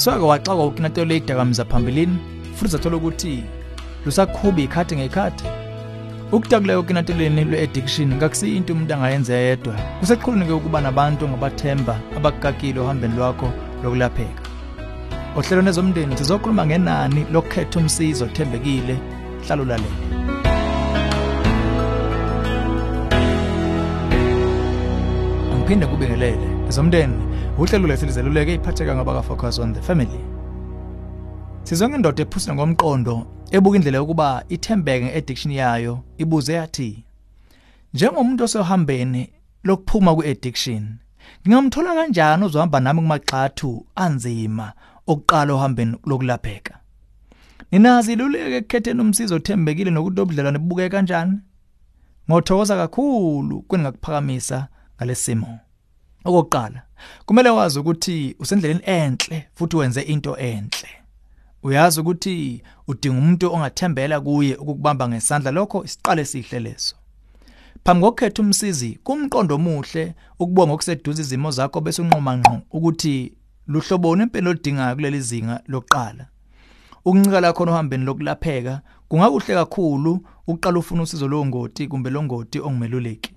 sake 0.00 0.24
waxakwa 0.24 0.66
ukinatelo 0.66 1.14
idakamza 1.14 1.64
phambilini 1.64 2.18
futhi 2.54 2.72
zathola 2.72 2.96
ukuthi 2.96 3.44
lusakhubi 4.06 4.64
ikhathi 4.64 4.96
ngekhathi. 4.96 5.44
Ukutakuleyo 6.32 6.82
kinateleni 6.82 7.44
lwe-addiction 7.44 8.18
kakusiyo 8.18 8.56
into 8.56 8.72
umuntu 8.72 8.94
angayenza 8.94 9.34
yedwa. 9.34 9.74
Kuseqhulunike 10.00 10.52
ukuba 10.52 10.80
nabantu 10.80 11.24
ongabathemba 11.24 12.00
abakukakile 12.16 12.80
ohambeni 12.80 13.14
lwakho 13.16 13.52
lokulapheka. 13.82 14.42
Ohlelweni 15.36 15.68
ezomndeni 15.68 16.16
sizokhuluma 16.16 16.66
ngenani 16.66 17.26
lokukhetha 17.32 17.78
umsizo 17.78 18.24
othembekile. 18.24 18.96
Hlala 19.46 19.62
ulalele. 19.62 20.00
Angiphinde 25.52 25.86
kubingelele 25.86 26.48
ezomndeni 26.68 27.29
uhlelo 27.60 27.88
lethu 27.88 28.06
lizeluleke 28.06 28.54
iphatheka 28.54 28.94
ngabaka 28.94 29.22
focus 29.22 29.58
on 29.58 29.74
the 29.74 29.82
family. 29.82 30.20
Sizonke 31.62 31.96
indoda 31.96 32.22
ephusile 32.22 32.54
ngomqondo 32.54 33.26
ebuka 33.50 33.76
indlela 33.76 33.98
yokuba 33.98 34.44
ithembeke 34.48 35.04
ngeaddiction 35.04 35.52
yayo 35.54 35.98
ibuze 36.18 36.52
yathi 36.52 37.04
Njengomuntu 37.94 38.44
osehambeni 38.44 39.32
lokuphuma 39.64 40.14
kweaddiction 40.14 40.96
ngingamthola 41.46 41.94
kanjani 41.94 42.44
ozohamba 42.44 42.80
nami 42.80 43.00
kumagxathu 43.00 43.86
anzima 43.94 44.72
okuqala 45.06 45.52
ohambeni 45.54 45.96
lokulapheka? 46.06 46.74
Ninazi 47.72 48.12
iluleke 48.12 48.56
ekukhetheni 48.56 49.00
umsizo 49.00 49.34
othembekile 49.36 49.90
nokuthi 49.90 50.20
obudlelwane 50.20 50.58
bubukeka 50.58 50.96
kanjani? 50.96 51.38
Ngothokoza 52.30 52.76
kakhulu 52.76 53.62
kuningakuphakamisa 53.68 54.68
ngalesimo 54.96 55.58
Okokuqala 56.24 56.82
kumele 57.26 57.50
wazi 57.50 57.78
ukuthi 57.78 58.36
usendleleni 58.38 58.82
enhle 58.84 59.48
futhi 59.54 59.76
wenze 59.76 60.00
into 60.02 60.36
enhle 60.36 61.00
Uyazi 61.62 62.00
ukuthi 62.00 62.62
udinga 62.88 63.18
umuntu 63.18 63.52
ongathembela 63.54 64.20
kuye 64.20 64.54
ukukubamba 64.56 65.08
ngesandla 65.08 65.50
lokho 65.50 65.84
isiqale 65.84 66.24
sihle 66.24 66.60
leso. 66.60 66.96
Phambi 67.84 68.04
kokukhetha 68.04 68.42
umsizi 68.42 68.98
kumqondo 69.04 69.54
omuhle 69.54 70.14
ukubonga 70.38 70.72
okuseduze 70.74 71.22
izimo 71.22 71.50
zakho 71.50 71.80
bese 71.80 72.02
unqoma 72.02 72.32
ngqo 72.38 72.56
ukuthi 72.76 73.32
luhlobone 73.72 74.22
impela 74.22 74.50
oludingayo 74.50 74.94
kuleli 74.96 75.20
zinga 75.20 75.56
lokuqala. 75.68 76.24
Ukuncika 77.04 77.40
lakho 77.40 77.62
ohambeni 77.62 78.04
lokulapheka 78.04 78.80
kungakuhle 79.08 79.54
kakhulu 79.54 80.12
uqala 80.46 80.78
ufuna 80.78 81.02
usizo 81.02 81.28
longoti 81.28 81.88
kumbe 81.88 82.10
longoti 82.10 82.58
ongumeluleki. 82.60 83.32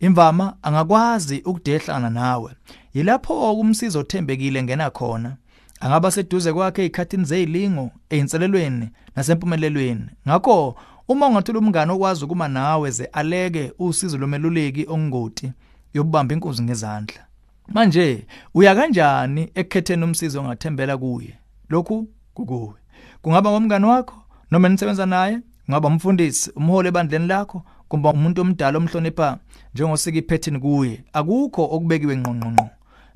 Imvama 0.00 0.56
angakwazi 0.62 1.42
ukudehlana 1.44 2.10
nawe. 2.10 2.52
Yilapho 2.94 3.52
umsizo 3.52 4.00
othembekile 4.00 4.62
ngena 4.62 4.90
khona. 4.90 5.36
angaba 5.80 6.10
seduze 6.10 6.52
kwakhe 6.52 6.82
ezikhathini 6.82 7.24
zezilingo 7.24 7.90
einselelweni 8.10 8.88
nasempumelelweni. 9.16 10.06
Ngakho 10.28 10.76
uma 11.08 11.26
ungathola 11.26 11.58
umngane 11.58 11.92
okwazi 11.92 12.24
ukuma 12.24 12.48
nawe 12.48 12.90
ze 12.90 13.04
aleke 13.04 13.72
usizo 13.78 14.18
lomeluleki 14.18 14.86
ongoti 14.88 15.52
yobamba 15.94 16.34
inkunzi 16.34 16.62
ngezandla. 16.62 17.20
Manje 17.68 18.26
uya 18.54 18.74
kanjani 18.74 19.50
ekukhetheni 19.54 20.04
umsizo 20.04 20.40
ongathembela 20.40 20.98
kuye? 20.98 21.38
Lokhu 21.68 22.08
kukuwe. 22.34 22.74
Kungaba 23.22 23.50
ngomngane 23.50 23.86
wakho 23.86 24.16
noma 24.50 24.68
nisebenza 24.68 25.06
naye? 25.06 25.40
Kungaba 25.66 25.88
umfundisi 25.88 26.50
umholi 26.56 26.88
ebandleni 26.88 27.26
lakho 27.26 27.62
kumbe 27.88 28.08
umuntu 28.08 28.40
omdala 28.42 28.78
omhlonipha 28.78 29.38
njengosika 29.74 30.18
iphethini 30.18 30.58
kuye 30.60 31.04
akukho 31.12 31.62
okubekiwe 31.74 32.16
ngqongqongqo. 32.16 32.66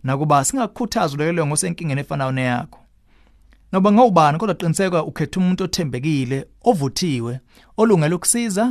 Nakuba 0.05 0.45
singakukhuthaza 0.45 1.15
ulekelwe 1.15 1.47
ngosenkingeni 1.47 2.01
efanayo 2.01 2.33
neyakho. 2.33 2.81
Noba 3.73 3.93
ngawubani 3.93 4.39
kodwa 4.39 4.55
qiniseka 4.55 5.05
ukhetha 5.05 5.41
umuntu 5.41 5.65
othembekile 5.65 6.39
ovuthiwe 6.65 7.41
olungele 7.77 8.15
ukusiza 8.15 8.65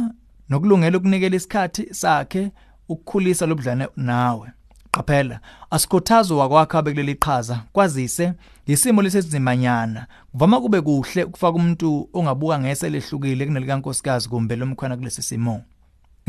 nokulungela 0.49 0.97
ukunikela 0.97 1.35
isikhathi 1.35 1.93
sakhe 1.93 2.51
ukukhulisa 2.89 3.45
lobudlane 3.45 3.87
nawe. 3.95 4.47
Qaphela 4.91 5.39
asikhuthazo 5.71 6.37
wakwakho 6.37 6.77
abekuleli 6.77 7.15
qhaza 7.15 7.59
kwazise 7.73 8.33
isimo 8.65 9.01
lesizimanyana 9.01 10.07
kuvama 10.31 10.61
kube 10.61 10.81
kuhle 10.81 11.23
ukufaka 11.23 11.57
umuntu 11.57 12.09
ongabuka 12.13 12.59
ngese 12.59 12.89
lehlukile 12.89 13.45
kunelikankosikazi 13.45 14.29
kumbe 14.29 14.55
lomkhwana 14.55 14.97
kulesi 14.97 15.21
simo 15.21 15.61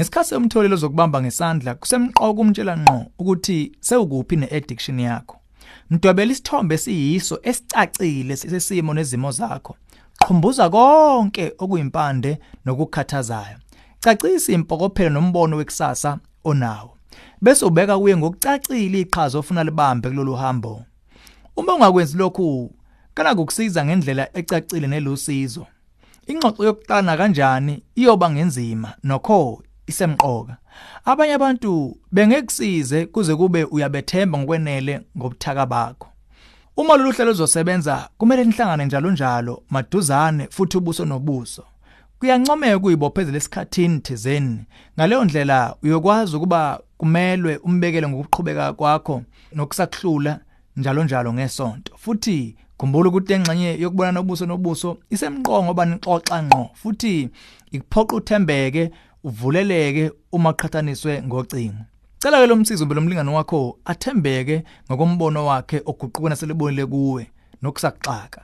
Ngesikhathi 0.01 0.29
somtholelo 0.29 0.77
zokubamba 0.77 1.23
ngesandla 1.23 1.75
kusemqoka 1.75 2.41
umtshela 2.41 2.77
ngqo 2.77 3.07
ukuthi 3.19 3.73
sewukuphi 3.81 4.37
neaddiction 4.37 5.01
yakho. 5.01 5.37
Mdwebela 5.91 6.33
isithombe 6.33 6.79
siyiso 6.79 7.41
esicacile 7.43 8.37
sesimo 8.37 8.95
nezimo 8.95 9.31
zakho. 9.31 9.77
Khumbuza 10.25 10.71
konke 10.71 11.53
okuyimpande 11.59 12.39
nokukhathazayo. 12.65 13.57
Cacisa 14.01 14.53
impokophelo 14.53 15.11
nombono 15.11 15.57
wekusasa 15.57 16.19
onawo. 16.45 17.00
Bese 17.43 17.65
ubeka 17.65 17.99
kuye 17.99 18.17
ngokucacile 18.17 19.01
iqhaza 19.01 19.39
ofuna 19.39 19.65
libambe 19.65 20.09
kulolu 20.09 20.35
hambo. 20.35 20.85
Uma 21.57 21.75
ungakwenzi 21.75 22.19
lokhu, 22.19 22.75
kana 23.15 23.35
kukusiza 23.35 23.85
ngendlela 23.85 24.29
ecacile 24.39 24.87
nelusizo. 24.87 25.67
Ingxoxo 26.27 26.65
yokuqala 26.65 27.17
kanjani 27.17 27.83
iyoba 27.95 28.31
ngenzima 28.31 28.95
nokho 29.03 29.63
isemqoka 29.87 30.57
abanye 31.05 31.35
abantu 31.35 31.97
bengekusize 32.13 33.07
kuze 33.07 33.35
kube 33.37 33.65
uyabethemba 33.65 34.39
ngokwenele 34.39 35.01
ngobuthaka 35.17 35.67
bakho 35.67 36.09
uma 36.77 36.97
lolu 36.97 37.13
hlelo 37.13 37.31
luzosebenza 37.31 38.09
kumele 38.19 38.45
nihlangane 38.45 38.85
njalo 38.85 39.11
njalo 39.11 39.63
maduzane 39.71 40.49
futhi 40.51 40.77
ubuso 40.77 41.05
nobuso 41.05 41.65
kuyancomeka 42.19 42.79
kuyibophezela 42.79 43.37
esikhathini 43.37 44.01
thizeni 44.01 44.65
ngaleyo 44.97 45.25
ndlela 45.25 45.77
uyokwazi 45.83 46.37
ukuba 46.37 46.81
kumelwe 47.01 47.57
umbekele 47.57 48.09
ngokuqhubeka 48.09 48.73
kwakho 48.73 49.23
nokusakhhlula 49.53 50.41
njalo 50.77 51.05
njalo 51.05 51.33
ngesonto. 51.33 51.93
Futhi 51.97 52.57
khumbula 52.79 53.09
ukuthi 53.09 53.33
engxenye 53.33 53.81
yokubonana 53.81 54.21
ubuso 54.21 54.47
nobuso 54.47 54.99
isemqongo 55.11 55.73
banixoxa 55.75 56.43
ngqo. 56.43 56.71
Futhi 56.75 57.31
ikuphoqa 57.73 58.17
uthembeke 58.17 58.91
uvuleleke 59.25 60.13
uma 60.33 60.53
qhathaniswe 60.53 61.23
ngocingo. 61.23 61.85
Cela 62.19 62.41
ke 62.41 62.47
lo 62.47 62.57
msizo 62.57 62.85
mbele 62.87 63.01
umlingani 63.01 63.31
wakho 63.31 63.79
athembeke 63.85 64.65
ngokombono 64.91 65.47
wakhe 65.47 65.83
oguquka 65.87 66.29
naselibonile 66.29 66.87
kuwe 66.87 67.31
nokusaxaka 67.63 68.41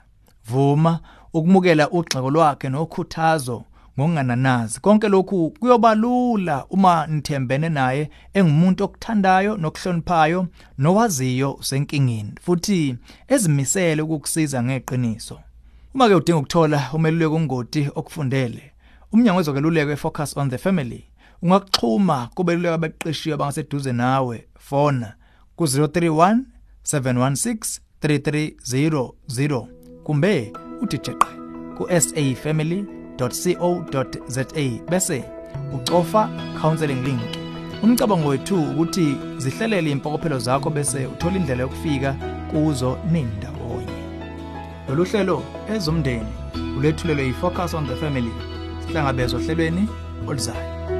vuma 0.48 1.00
ukumukela 1.32 1.90
ugxeko 1.90 2.30
lwakhe 2.30 2.68
nokhuthazo 2.68 3.64
ngokungananazi 3.98 4.80
konke 4.80 5.08
lokhu 5.08 5.50
kuyobalula 5.50 6.66
uma 6.70 7.06
nithembene 7.06 7.68
naye 7.68 8.10
engumuntu 8.34 8.84
okuthandayo 8.84 9.56
nokuhloniphayo 9.56 10.46
nowaziyo 10.78 11.52
usenkingeni 11.52 12.32
futhi 12.42 12.96
ezimisele 13.28 14.02
ukukusiza 14.02 14.62
ngeqiniso. 14.62 15.40
Uma 15.94 16.08
ke 16.08 16.14
udinga 16.14 16.38
ukuthola 16.38 16.90
umeluleki 16.92 17.34
ongoti 17.34 17.88
okufundele 17.94 18.72
umnyango 19.12 19.38
wezokeluleko 19.38 19.90
efocus 19.90 20.36
on 20.36 20.50
the 20.50 20.58
family 20.58 21.04
ungakuxhuma 21.42 22.28
kubeluleka 22.34 22.74
abeqeshiwe 22.74 23.34
abangaseduze 23.34 23.92
nawe. 23.92 24.46
Fona 24.58 25.14
ku-031 25.56 26.38
716 26.84 27.80
3300 28.02 29.66
kumbe 30.04 30.52
uthi 30.82 30.98
jeqe 30.98 31.26
ku-safamily.co.za 33.18 34.44
bese 34.90 35.24
ucofa 35.74 36.28
counseling 36.60 37.02
link. 37.02 37.20
Umcabango 37.82 38.28
wethu 38.28 38.62
ukuthi 38.62 39.16
zihlelele 39.38 39.90
impokophelo 39.90 40.38
zakho 40.38 40.70
bese 40.70 41.06
uthola 41.06 41.36
indlela 41.36 41.62
yokufika 41.62 42.16
kuzo 42.50 42.98
nindawonye 43.12 44.06
lolu 44.88 45.04
hlelo 45.04 45.42
ezomndeni 45.74 46.32
ulethulelwe 46.78 47.26
yi-focus 47.26 47.74
on 47.74 47.86
the 47.86 47.96
family 47.96 48.32
sihlangabezwa 48.86 49.40
ohlelweni 49.40 49.88
oluzayo. 50.28 50.95